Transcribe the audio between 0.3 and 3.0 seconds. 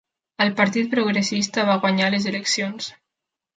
El partit progressista va guanyar les eleccions.